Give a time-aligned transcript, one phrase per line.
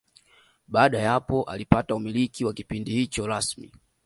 [0.67, 3.71] Baada ya hapo alipata umiliki wa kipindi hicho rasmi